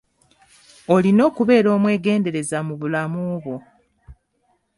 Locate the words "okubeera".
1.29-1.69